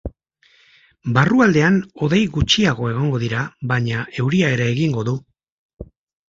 Barrualdean 1.17 1.77
hodei 2.03 2.21
gutxiago 2.37 2.89
egongo 2.93 3.19
dira, 3.25 3.45
baina 3.73 4.01
euria 4.25 4.51
ere 4.57 4.67
egingo 4.73 5.05
du. 5.13 5.15